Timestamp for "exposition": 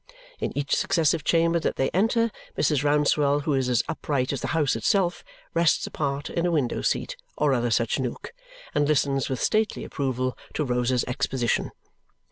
11.03-11.69